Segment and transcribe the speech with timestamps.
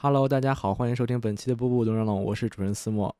[0.00, 3.12] Hello，大家好，欢迎收听本期的步步动让浪，我是主持人思墨。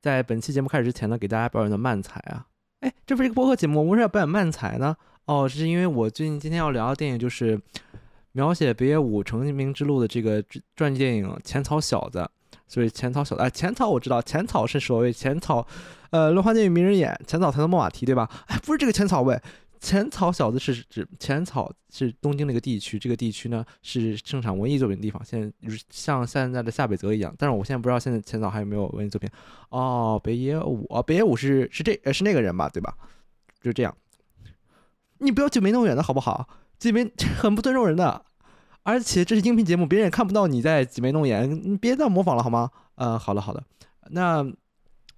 [0.00, 2.44] 在本期节目开始之前呢，给大家表演的慢才啊，
[2.80, 4.96] 哎，这不是一个播客节目，为什么要表演慢才呢？
[5.26, 7.60] 哦，是因为我最近今天要聊的电影就是
[8.32, 10.42] 描写北野武成名之路的这个
[10.74, 12.18] 传记电影《浅草小子》，
[12.66, 15.64] 所以浅草小子，哎，浅草我知道，浅草是所谓浅草，
[16.10, 18.28] 呃，轮环电影名人眼，浅草才能莫马蹄，对吧？
[18.48, 19.40] 哎，不是这个浅草喂。
[19.80, 25.52] 浅草小子是指浅草是东京的一个地区，这个地区呢是生产文艺作品的地方，现在
[25.90, 27.34] 像现在的下北泽一样。
[27.38, 29.28] 但是我现在不知道现在浅草还有没有文艺作品。
[29.68, 32.96] 哦，北野武啊，北野武是是这呃是那个人吧，对吧？
[33.60, 33.96] 就这样，
[35.18, 36.48] 你不要挤眉弄眼的好不好？
[36.78, 38.24] 挤眉 很不尊重人的，
[38.82, 42.70] 而且这是音频节目，别人也看不到你在挤眉弄眼，你别再模仿了好吗？
[42.96, 43.62] 呃，好了好的，
[44.10, 44.44] 那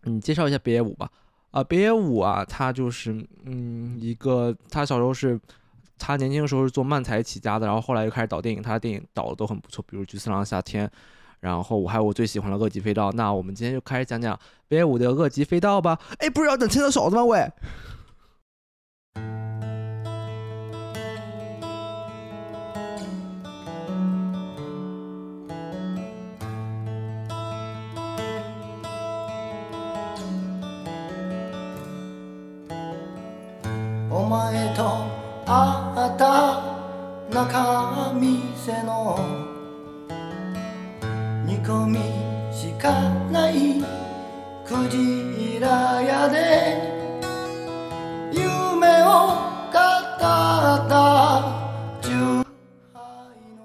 [0.03, 1.11] 你介绍一下北野武吧。
[1.57, 3.13] 啊，北野武啊，他就是
[3.47, 5.41] 嗯，一个他小时候是，
[5.99, 10.87] 他年轻的时候是做漫才起家的，然后后来又开始导电影，他的电影导的都很不错，比如《菊次郎夏天》，
[11.41, 13.11] 然后我还有我最喜欢的《恶极飞刀》。
[13.15, 15.99] 那我们今天就开始讲讲北野武的《恶极飞刀》吧。
[16.19, 17.25] 哎，不是要等牵到手子吗？
[17.25, 17.51] 喂。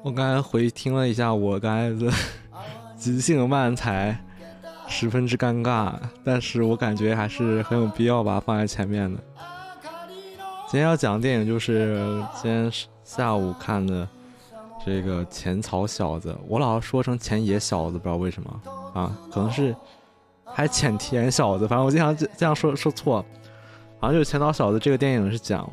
[0.04, 2.12] 我刚才回听了一下我刚才的
[2.98, 4.20] 即兴漫才，
[4.88, 9.20] 十分之尴尬，但是我感觉还是很有必要把它放在前面的。
[10.68, 12.70] 今天要讲的电影就是今天
[13.04, 14.08] 下午看的
[14.86, 18.62] 这个浅草小子，我老是说成浅野小子，不知道为什么。
[18.94, 19.74] 啊，可能是
[20.54, 23.26] 还浅田小子，反正我经常这样说说错，
[24.00, 25.70] 好像就是浅草小子这个电影是讲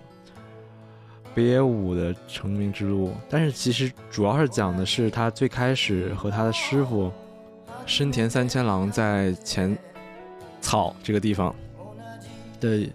[1.34, 7.12] 北野武的成名之路，但是其实主要是讲的是他最开始和他的师傅
[7.86, 9.76] 深田三千郎在浅
[10.60, 11.54] 草这个地方
[12.60, 12.88] 的。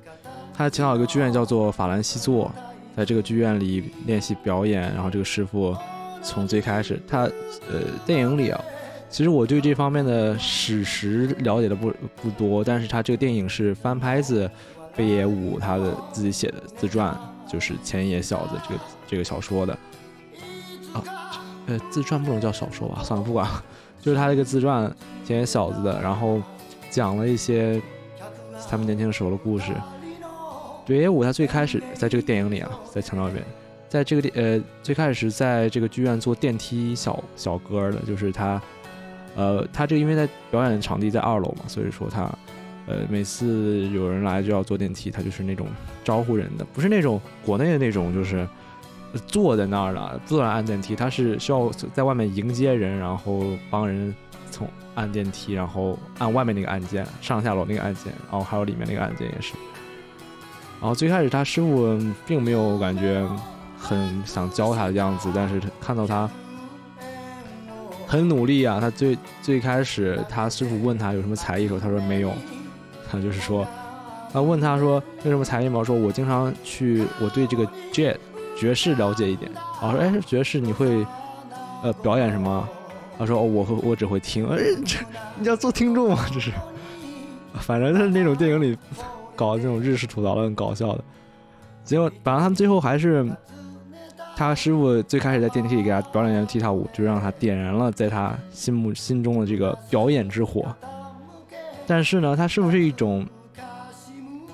[0.55, 2.51] 他青岛有个剧院叫做法兰西座，
[2.95, 4.83] 在这个剧院里练习表演。
[4.93, 5.75] 然后这个师傅
[6.21, 8.63] 从最开始，他呃电影里啊，
[9.13, 14.49] 其实我对这方面的史实了解的不不多，但是他这个电影是翻拍自
[14.95, 17.15] 北野武他的自己写的自传，
[17.47, 19.77] 就是千野小子这个这个小说的
[20.93, 21.03] 啊，
[21.67, 23.03] 呃自传不能叫小说吧？
[23.03, 23.63] 算了不管了，
[24.01, 24.91] 就是他这个自传
[25.23, 26.41] 千野小子的，然后
[26.89, 27.79] 讲了一些
[28.67, 29.73] 他们年轻时候的故事。
[30.87, 33.45] 北野武他最开始在这个电影里啊，在强调一遍，
[33.87, 38.59] 在这个电呃最开始是在这个剧院做电梯小小哥的，就是他，
[39.35, 42.23] 呃，他这因为在表演场地在二楼嘛，所以说他，
[42.85, 45.67] 呃，每次有人来就要坐电梯，他就是那种
[46.03, 48.47] 招呼人的，不是那种国内的那种，就是
[49.27, 54.13] 坐在那儿的自然按电梯，他是需要在外面迎接人，然后帮人
[54.51, 59.53] 从按电梯，然后按外面那个按键，上下楼那个按键，然后还有里面那个按键也是。
[60.79, 63.25] 然后最开始他师傅并没有感觉
[63.77, 66.29] 很想教他的样子，但是看到他
[68.13, 72.31] 很努力啊，他最最开始他师傅问他有什么才艺时候，他说没有，
[73.09, 73.65] 他就是说，
[74.31, 75.83] 他问他说有什么才艺吗？
[75.83, 78.15] 说我经常去，我对这个 jazz
[78.55, 79.51] 爵士了解一点。
[79.81, 81.03] 啊说哎爵士你会
[81.81, 82.69] 呃表演什么？
[83.17, 84.45] 他说哦我我只会听。
[84.53, 84.99] 哎这
[85.39, 86.23] 你要做听众吗？
[86.31, 86.51] 这是，
[87.61, 88.77] 反正就是那种电影里。
[89.35, 91.03] 搞这种日式吐槽的很搞笑的，
[91.83, 93.25] 结果反正他们最后还是
[94.35, 100.65] 他师傅最开始在电梯里给他表演一踢踏舞，就让他点燃了在他心目心中的这个表演之火。
[101.85, 103.25] 但是呢，他师傅是一种，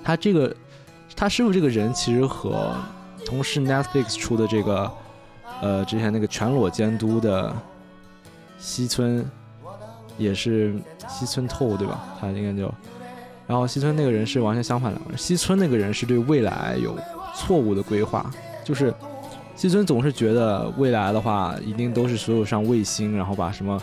[0.03, 0.55] 他这个
[1.15, 2.75] 他师傅这个人其实和
[3.25, 4.91] 同时 Netflix 出的这个
[5.61, 7.55] 呃之前那个全裸监督的
[8.57, 9.25] 西村
[10.17, 10.75] 也是
[11.07, 12.03] 西村透对吧？
[12.19, 12.73] 他应该叫。
[13.47, 16.97] 然后西村那个人是完全相反的，西村那个人是对未来有
[17.33, 18.29] 错误的规划，
[18.63, 18.93] 就是
[19.59, 23.77] 西村总是觉得未来的话一定都是所有上卫星，然后把什么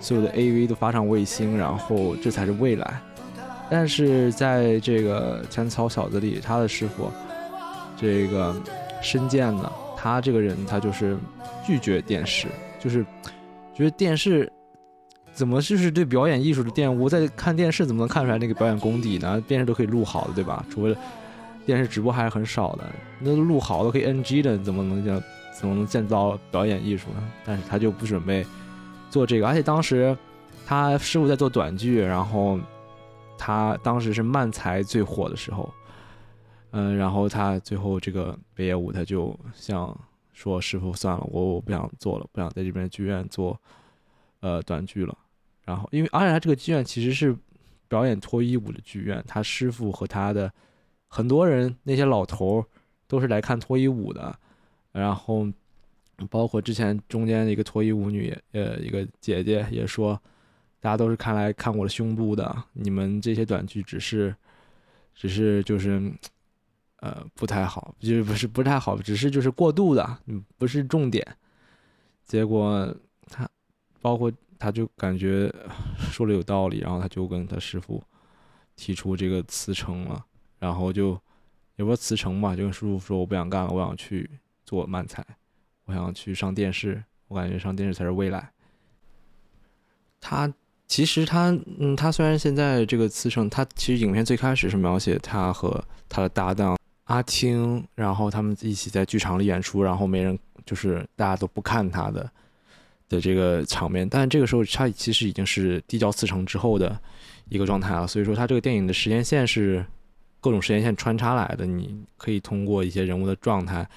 [0.00, 2.98] 所有的 AV 都发上卫星，然后这才是未来。
[3.68, 7.10] 但是在这个浅草小子里，他的师傅
[7.94, 8.56] 这个
[9.02, 11.14] 深见呢，他这个人他就是
[11.62, 12.48] 拒绝电视，
[12.80, 13.04] 就是
[13.74, 14.50] 觉得电视。
[15.34, 17.06] 怎么就是对表演艺术的玷污？
[17.06, 19.38] 在看电视怎么能看出来那个表演功底呢？
[19.46, 20.64] 电视都可以录好的，对吧？
[20.70, 20.96] 除非
[21.68, 25.22] 电视直播还是很少的，那录好都可以 NG 的，怎么能叫
[25.52, 27.30] 怎么能建造表演艺术呢？
[27.44, 28.42] 但是他就不准备
[29.10, 30.16] 做这个，而且当时
[30.64, 32.58] 他师傅在做短剧，然后
[33.36, 35.70] 他当时是漫才最火的时候，
[36.70, 39.94] 嗯，然后他最后这个北野武他就想
[40.32, 43.60] 说师傅算了，我我不想做了，不想在这边剧院做
[44.40, 45.14] 呃短剧了。
[45.66, 47.36] 然后因为而且他这个剧院其实是
[47.88, 50.50] 表演脱衣舞的剧院，他师傅和他的
[51.08, 52.64] 很多人那些老头
[53.06, 54.38] 都是来看脱衣舞的，
[54.92, 55.48] 然后。
[56.28, 60.20] 包括之前中间的一个脱衣舞女，呃，一个姐姐也说，
[60.80, 64.34] 大家都是看来看我的胸部的，你们这些短剧只是，
[65.14, 66.12] 只是就是，
[66.96, 70.18] 呃，不太好，就是不是不太好，只是就是过度的，
[70.56, 71.24] 不是重点。
[72.24, 72.92] 结果
[73.28, 73.48] 他，
[74.02, 74.28] 包括
[74.58, 75.48] 他就感觉
[76.10, 78.02] 说的有道理，然后他就跟他师傅
[78.74, 80.26] 提出这个辞呈了，
[80.58, 81.18] 然后就
[81.76, 84.28] 也不辞呈吧，就跟师傅说我不想干了，我想去
[84.64, 85.24] 做漫才。
[85.84, 88.50] 我想去上电视，我感觉上电视才是未来。
[90.20, 90.52] 他
[90.86, 102.30] 其实他嗯，他虽然现在这个辞呈，他其实影片最开始是描写他和他的搭档阿青，然后他们一起在剧场里演出，然后没人就是大家都不看他的
[103.08, 104.06] 的这个场面。
[104.06, 107.00] 但这个时候他其实已经是递交辞呈之后的
[107.48, 109.86] 一个状态了，所以说他这个电影的时间线是
[110.40, 113.88] 各种时间线穿插来的，你可以通过一些人物的状态。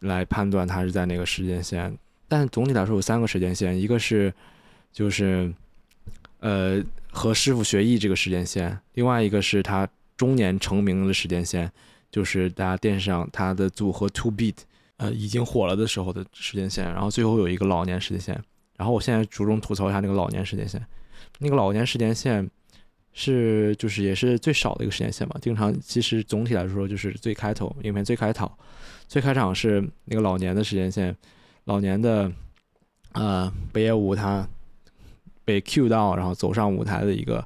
[0.00, 1.92] 来判断他是在哪个时间线，
[2.28, 4.32] 但总体来说有三个时间线，一个是
[4.92, 5.50] 就是，
[6.40, 11.72] 呃，和师傅学艺这个时间线，另外一个是他中年成名的时间线，
[12.10, 14.54] 就是大家电视上他的组合 Two Beat，
[14.98, 18.38] 呃，已经火了的时候的时间线，然后最后有一个老年时间线，
[18.76, 20.86] 然后我现在着重吐槽一下那个老年时间线，
[21.38, 22.48] 那个老年时间线
[23.18, 28.50] 是就是也是最少的一个时间线吧，经常其实总体来说就是最开头影片最开头。
[29.08, 31.16] 最开场是那个老年的时间线，
[31.64, 32.30] 老年的，
[33.12, 34.46] 呃，北野武他
[35.46, 37.42] 被 Q 到，然后走上舞台的一个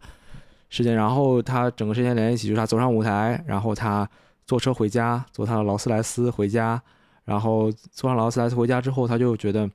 [0.71, 4.09] 时间，然后他整个时间连一起，就是他走上舞台，然后他
[4.47, 6.83] 坐车回家，坐他的劳斯莱斯回家，
[7.25, 9.71] 然后坐上劳斯莱斯回家之后，他就觉得，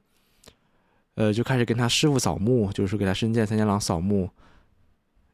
[1.13, 4.29] 呃，就开始跟他师傅扫墓，就是给他深见三间郎扫墓。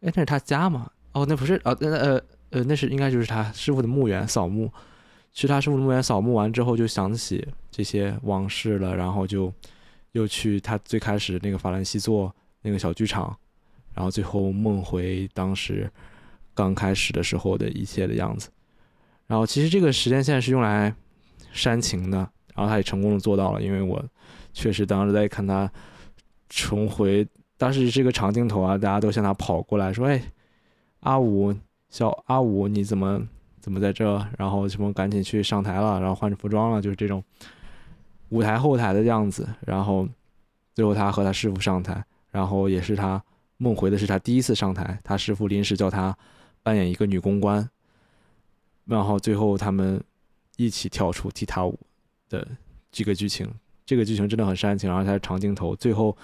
[0.01, 0.89] 哎，那是他家吗？
[1.13, 4.71] 哦，那不是，哦，那呃呃，那是应该就是他师傅的墓园扫墓。
[5.33, 9.53] 去他师傅的墓园扫墓完之后，就想起这些往事了，然后就
[10.11, 13.33] 又去他最开始那个法兰西座那个小剧场，
[13.93, 15.89] 然后最后梦回当时
[16.53, 18.49] 刚开始的时候的一切的样子。
[19.27, 20.93] 然后其实这个时间线是用来
[21.53, 22.17] 煽情的，
[22.53, 24.03] 然后他也成功的做到了，因为我
[24.51, 25.71] 确实当时在看他
[26.49, 27.25] 重回，
[27.61, 30.19] 当时这个长镜头啊，大家都向他跑过来说：“哎，
[31.01, 31.53] 阿五，
[31.91, 33.21] 小阿五，你怎么？”
[33.61, 34.03] 怎么在这？
[34.39, 37.23] 然后什么赶紧去上台了，然后换着服装了，就是这种
[38.29, 39.47] 舞台后台的样子。
[39.67, 40.09] 然后
[40.73, 43.23] 最后他和他师傅上台，然后也是他
[43.57, 46.17] 梦回的是他第一次上台，他师傅临时叫他
[46.63, 47.69] 扮演一个女公关，
[48.85, 50.03] 然后最后他们
[50.57, 51.77] 一起跳出踢踏舞
[52.27, 52.47] 的
[52.91, 53.47] 这个剧情。
[53.85, 56.17] 这个剧情真的很煽情，然后它是长镜头，最后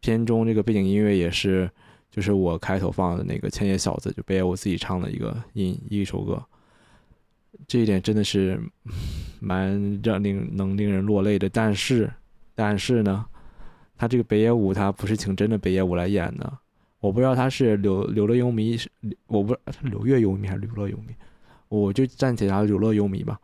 [0.00, 1.70] 片中这个背景音乐也是
[2.10, 6.42] 就是我开头放的那个千叶小子就背我自己唱的一个音一首歌。
[7.66, 8.60] 这一点真的是
[9.40, 12.10] 蛮让令能令人落泪的，但是，
[12.54, 13.26] 但是呢，
[13.96, 16.58] 他这个北野武他不是请真的北野武来演的，
[17.00, 18.78] 我不知道他是柳柳乐优弥，
[19.26, 21.14] 我不是刘月优弥还是刘乐优弥，
[21.68, 23.38] 我就暂且他柳乐优弥吧。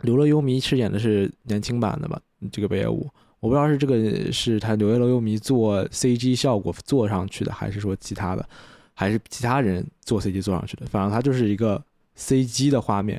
[0.00, 2.20] 柳乐优弥是演的是年轻版的吧？
[2.50, 3.08] 这个北野武，
[3.40, 8.48] 我不知道是这个是他柳乐优弥做 CG 效果做上去的，还是说其他的，
[8.94, 11.82] 还是其他人做 CG 做上去的，反正他就是一个。
[12.16, 13.18] CG 的画面，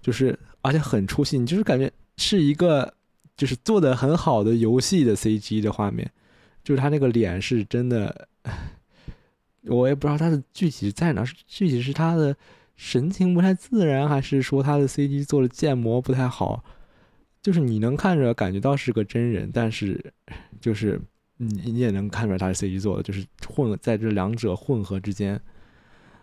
[0.00, 2.94] 就是而且很出戏，就是感觉是一个
[3.36, 6.10] 就是做的很好的游戏的 CG 的画面，
[6.62, 8.28] 就是他那个脸是真的，
[9.68, 12.34] 我也不知道他的具体在哪，具体是他的
[12.76, 16.64] 神情不太自然，还是说他的 CG 做的建模不太好，
[17.44, 20.12] 就是你能看着感觉到是个真人，但是
[20.60, 21.00] 就是
[21.36, 25.40] 你你也能看出来他是 CG 做的，就是混在这两者混合之间。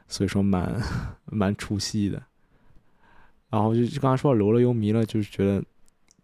[0.07, 0.77] 所以说蛮
[1.23, 2.21] 蛮出戏的，
[3.49, 5.63] 然后就就刚才说到罗乐优弥了，就是觉得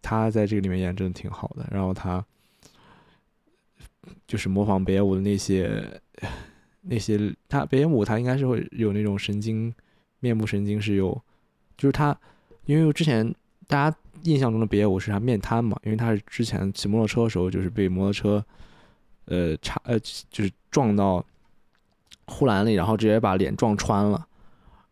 [0.02, 1.66] 他在这个里面演真的挺好的。
[1.72, 2.26] 然后他
[4.28, 6.02] 就是模仿北野武的那些
[6.82, 9.74] 那些，他北野武他应该是会有那种神经
[10.20, 11.24] 面部神经是有，
[11.78, 12.20] 就是他
[12.66, 13.34] 因为之前
[13.68, 18.44] 大家印象中的别野武是他面瘫嘛，因为他是之前骑摩托车的时候就是被摩托车
[19.26, 21.24] 呃插呃就是撞到。
[22.30, 24.28] 护栏里，然后直接把脸撞穿了。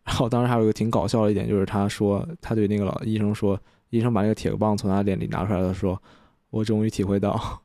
[0.04, 6.02] 然后当时还有一个挺搞笑的一点，就是他说他对那个老医生说，医生把那个铁棒从他脸里拿出来了，说
[6.48, 7.62] ：“我终于体会到，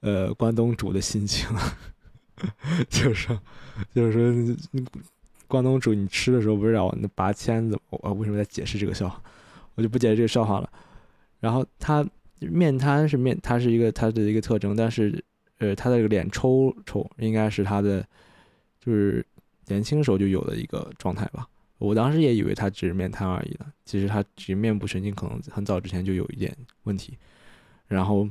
[0.00, 1.48] 呃关东煮的心情，
[2.90, 3.40] 就是说
[3.94, 4.56] 就是说
[5.46, 7.78] 关东煮你吃的时候不是要那拔签子？
[7.90, 9.22] 我为什么在解释这个笑话？
[9.74, 10.70] 我就不解释这个笑话了。
[11.40, 12.06] 然后他
[12.40, 15.22] 面瘫是面，他是一个他的一个特征，但是
[15.58, 18.06] 呃，他的这个脸抽抽应该是他的
[18.80, 19.24] 就是
[19.66, 21.46] 年轻时候就有的一个状态吧。
[21.78, 27.18] 我当时也以为他只是面瘫而已呢，其实他其实面部神经可能很早之前就有一点问题。
[27.88, 28.28] 然后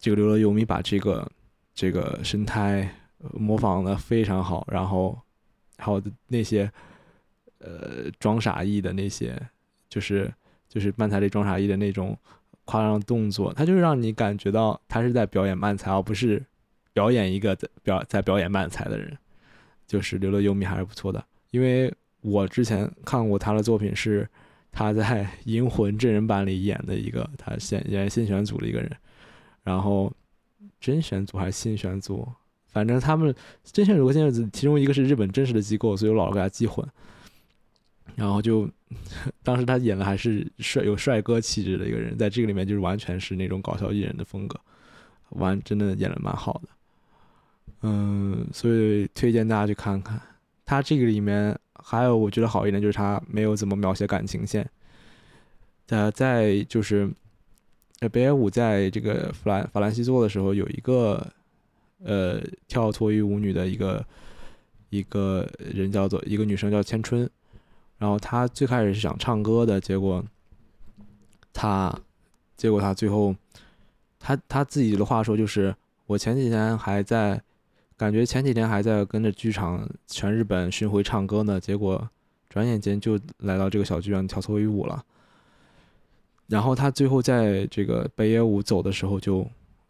[0.00, 1.30] 这个刘乐优弥把这个
[1.74, 2.90] 这个神态
[3.34, 5.18] 模仿的非常好，然后
[5.76, 6.70] 还有那些
[7.58, 9.38] 呃装傻意的那些，
[9.88, 10.32] 就是
[10.72, 12.16] 就是慢才里装傻意的那种
[12.64, 16.42] 夸张动作，他就是让你感觉到他是在表演慢才，而不是
[16.92, 19.18] 表演一个在表在表演慢才的人。
[19.86, 21.92] 就是刘乐优米还是不错的，因为。
[22.24, 24.28] 我之前看过他的作品，是
[24.70, 28.88] 他在《银魂》真人版里演的一个，他现演新选组的一个人。
[29.64, 30.12] 然后
[30.78, 32.24] 真选组还是新选组，
[32.68, 36.88] 反正他们真选组和新选组其中一个是日本真实的机构，所以我老给他记混。
[38.16, 38.68] 然后就
[39.42, 44.58] 当时他演的还是帅有帅哥气质的一个人，在这个里面就是完全是那种搞笑艺人的风格，
[45.30, 46.68] 完真的演的蛮好的。
[47.82, 50.20] 嗯，所以推荐大家去看看
[50.64, 51.58] 他这个里面。
[51.84, 54.64] 还有我觉得好一点就是他没有怎么描写感情线，
[55.88, 57.10] 呃，在就是
[57.98, 61.26] 呃北野武在这个法兰法兰西做的时候，有一个
[62.04, 64.06] 呃跳脱衣舞女的一个
[64.90, 67.28] 一个人叫做一个女生叫千春，
[68.02, 70.24] 然后他最开始是想唱歌的，结果
[71.52, 71.96] 他
[72.56, 73.32] 结果他最后
[74.18, 75.72] 他他自己的话说就是
[76.06, 77.40] 我前几天还在。
[77.94, 82.08] 感觉前几天还在跟着剧场全日本巡回唱歌呢，结果
[82.48, 85.04] 转眼间就来到这个小剧院跳脱衣舞了。
[86.48, 89.48] 然后他最后在这个北野武走的时候就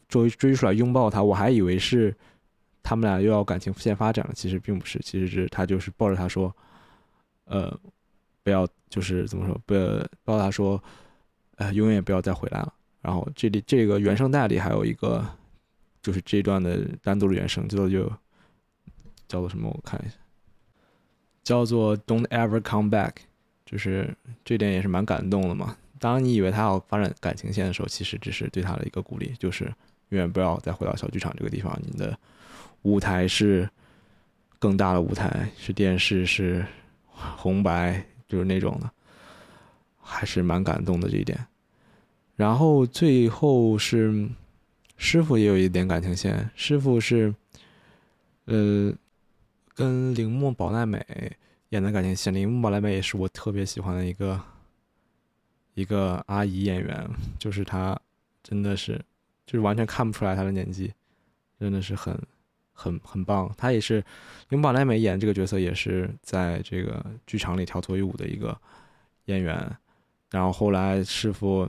[0.08, 2.14] 追追出来拥抱他，我还以为是
[2.82, 6.54] 他们俩又要感情线发展了，其实并不是，其实是他就是抱着他说，
[7.44, 7.74] 呃，
[8.42, 10.82] 不要就是怎么说，不要抱他说，
[11.56, 12.74] 呃，永远也不要再回来了。
[13.00, 15.24] 然后这里这个原声带里还有一个。
[16.02, 18.12] 就是这段的单独的原声，叫做就
[19.28, 19.70] 叫做什么？
[19.70, 20.16] 我看一下，
[21.44, 23.12] 叫做 "Don't ever come back"，
[23.64, 24.12] 就是
[24.44, 25.76] 这点也是蛮感动的嘛。
[26.00, 29.66] 当你以为他要发展感情线的时候，其实只是对他的一个鼓励，就是
[30.08, 31.72] 永远不要再回到小剧场这个地方。
[31.86, 32.18] 你的
[32.82, 33.70] 舞台是
[34.58, 36.66] 更大的舞台，是电视，是
[37.06, 38.90] 红白，就是那种的，
[40.00, 41.46] 还是蛮感动的这一点。
[42.34, 44.28] 然后最后是。
[44.98, 47.34] 师傅也有一点感情线，师傅是，
[48.44, 48.94] 呃，
[49.74, 51.04] 跟铃木保奈美
[51.70, 52.32] 演的感情线。
[52.32, 54.40] 铃木保奈美也是我特别喜欢的一个
[55.74, 58.00] 一个阿姨演员，就是她
[58.44, 58.94] 真的是，
[59.44, 60.92] 就是完全看不出来她的年纪，
[61.58, 62.16] 真的是很
[62.72, 63.52] 很很棒。
[63.56, 64.04] 他也是
[64.48, 68.56] 铃木保奈美演这个角色，也是在这个剧场里跳脱衣舞的一个
[69.26, 69.70] 演员。
[70.30, 71.68] 然后后来师傅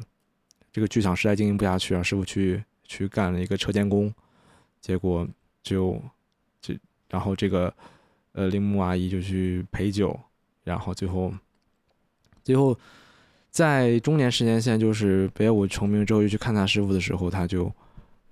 [0.71, 2.63] 这个剧场实在经营不下去，让师傅去。
[2.85, 4.13] 去干了一个车间工，
[4.79, 5.27] 结果
[5.63, 5.99] 就
[6.61, 6.75] 就
[7.09, 7.73] 然后这个
[8.33, 10.19] 呃铃木阿姨就去陪酒，
[10.63, 11.33] 然后最后
[12.43, 12.77] 最后
[13.49, 17.73] 在中年时间线，就是北野武成名之后又去看他师傅的时候，他就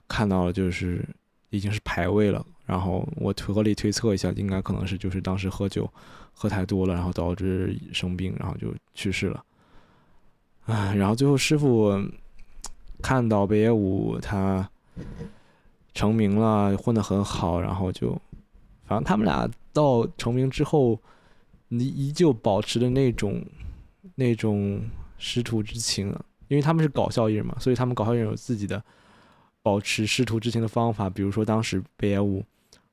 [0.08, 1.04] 看到了就是
[1.52, 2.44] 已经是排位了。
[2.66, 5.88] 然后我合理推测一下，应该可能是就是当时喝酒
[6.34, 9.46] 喝太多了，然后导致生病，然后就去世了。
[10.66, 11.94] 唉，然后最后师傅。
[13.04, 14.70] 看到北野武他
[15.96, 18.12] 成名了，混得很好，然后就，
[18.86, 21.00] 反正他们俩到成名之后，
[21.70, 23.44] 你依旧保持的那种
[24.14, 24.80] 那种
[25.18, 26.16] 师徒之情，
[26.48, 28.84] 因为他们是搞笑艺人嘛，所以他们搞笑艺人有自己的
[29.62, 31.10] 保持师徒之情的方法。
[31.10, 32.44] 比如说当时北野武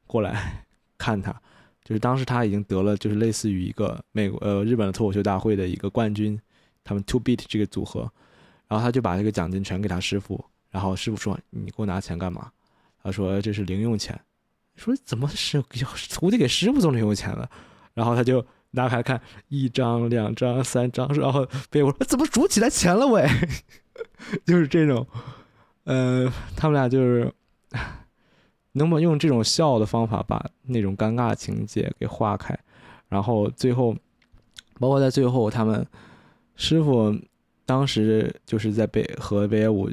[0.06, 0.64] 过来
[0.98, 1.32] 看他，
[1.84, 6.38] 就是当时他已经得了就是类似于一个美国呃日本的脱口秀大会的一个冠军，
[6.84, 8.10] 他们 Two Beat 这个组合。
[8.66, 12.52] 然后他就把这个奖金全给他师傅，然后师傅说：“你给我拿钱干嘛？”
[13.02, 14.20] 他说：“这是零用钱。”
[14.76, 15.64] 说：“怎么是要
[16.10, 17.50] 徒弟给师傅送零用钱了？”
[17.94, 23.26] 然后他就拿开看一张、两张、三张，然后被我说：“怎么数起来钱了喂？”
[24.44, 25.06] 就是这种，
[25.88, 27.32] 呃，他们俩就是
[28.72, 32.56] 能不能用这种笑的方法把那种尴尬情节给化开？
[33.08, 33.96] 然后最后，
[34.78, 35.86] 包括在最后，他们
[36.54, 37.18] 师傅。
[37.68, 39.90] 当时就是在北和北野武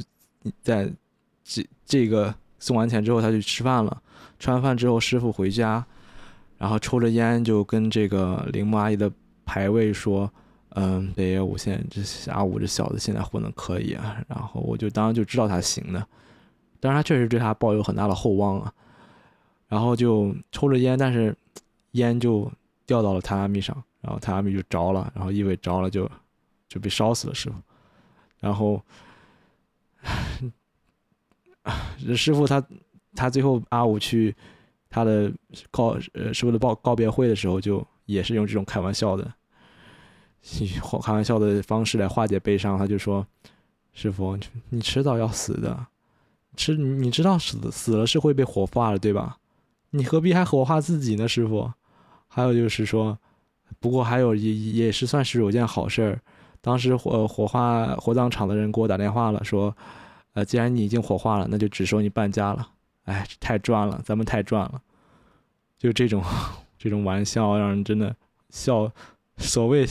[0.62, 0.90] 在
[1.44, 4.02] 这这个送完钱之后，他去吃饭了。
[4.40, 5.86] 吃完饭之后，师傅回家，
[6.58, 9.12] 然后抽着烟就跟这个铃木阿姨的
[9.46, 10.32] 牌位说
[10.76, 16.06] ：“嗯，北野武现在这阿武这小子现在混的可以啊。”然后我就当时就知道他行的。
[16.80, 18.72] 当然他确实对他抱有很大的厚望啊。
[19.68, 21.36] 然后就抽着烟，但是
[21.92, 22.50] 烟就
[22.86, 26.10] 掉到了榻榻米上，然后榻榻米就着了，然后意味着了就
[26.70, 27.56] 就被烧死了师傅。
[28.40, 28.82] 然后
[32.16, 32.64] 师傅他
[33.16, 34.34] 他最后阿五去
[34.90, 35.32] 他的
[35.72, 39.34] 告呃师傅的告告别会的时候，就也是用这种开玩笑的
[40.62, 40.68] 以
[41.02, 42.78] 开玩笑的方式来化解悲伤。
[42.78, 43.26] 他就说
[43.94, 44.38] ：“师傅，
[44.70, 45.88] 你迟早要死的，
[46.56, 49.38] 迟你知道死死了是会被火化的，对吧？”
[49.92, 51.72] 你何必还火化自己呢，师傅？
[52.28, 53.18] 还有就是说，
[53.80, 56.22] 不过还有也也是算是有件好事儿。
[56.62, 59.76] 当时火火化火葬场的人给我打电话了，说，
[60.34, 62.68] 呃，既然你已经火化了，那就只收你半价了。
[63.06, 64.82] 哎，太赚了，咱们太赚了。
[65.78, 66.24] 就这种
[66.78, 68.16] 这种玩笑，让人真的
[68.50, 68.92] 笑。
[69.38, 69.86] 所谓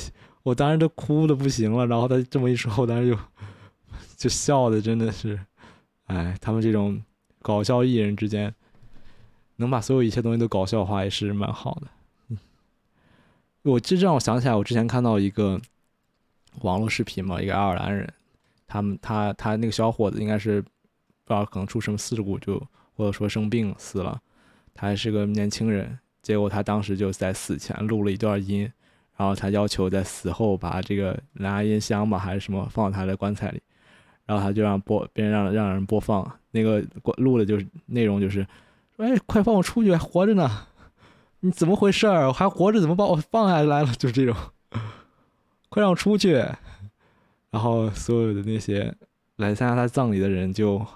[0.44, 3.18] 我当时都哭的不行了，然后他这么一说，我当时就
[4.16, 5.40] 就笑的真的是，
[6.04, 7.02] 哎，他们这种
[7.42, 8.54] 搞笑艺人之间。
[9.56, 11.86] 能把所有一切东西都搞笑化也是蛮好的。
[12.26, 12.38] 嗯，
[13.62, 15.60] 我这让我想起来，我之前看到一个
[16.62, 18.12] 网络视频嘛，一个爱尔兰人，
[18.66, 20.68] 他们他他那个小伙子应该是不
[21.28, 22.60] 知道可能出什么事故就
[22.96, 24.20] 或者说生病死了，
[24.74, 28.68] 他还是个年轻人，结果他当时就在死前录了一段音，
[29.16, 33.62] 然后他要求在死后把这个蓝牙音箱吧还是什么放到他的棺材里，
[34.26, 36.82] 然后他就让播别人让让人播放那个
[37.16, 38.46] 录的就是内容就是。
[38.96, 39.90] 哎，快放我出去！
[39.90, 40.48] 还活着呢，
[41.40, 42.28] 你怎么回事儿？
[42.28, 43.92] 我还活着，怎么把我放下来了？
[43.94, 44.36] 就是这种，
[45.68, 46.34] 快让我出去！
[47.50, 48.94] 然后所有的那些
[49.36, 50.86] 来参加他葬礼的人就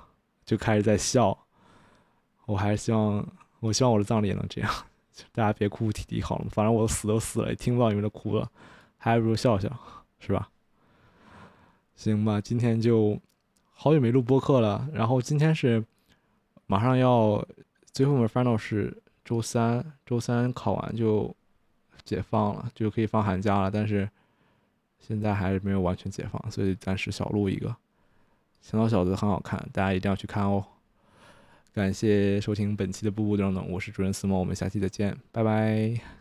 [0.44, 1.36] 就开始在笑。
[2.46, 3.26] 我还是希望，
[3.58, 4.70] 我希望我的葬礼也能这样，
[5.32, 6.46] 大家别哭哭啼啼好了。
[6.50, 8.50] 反正我死都死了，也听不到你们的哭了，
[8.96, 9.70] 还不如笑笑，
[10.18, 10.48] 是吧？
[11.96, 13.20] 行吧，今天就
[13.70, 14.88] 好久没录播客了。
[14.92, 15.84] 然后今天是
[16.66, 17.46] 马上要。
[17.90, 21.34] 最后面 final 是周三，周三考完就
[22.04, 23.68] 解放了，就可以放寒假了。
[23.72, 24.08] 但是
[25.00, 27.74] 现在还是没有完全解放，所以暂时小录一个。
[28.60, 30.64] 香草小子很好看，大家一定要去看哦。
[31.78, 36.17] 感谢收听本期的步步等等，我是主任思梦，我们下期再见，拜拜。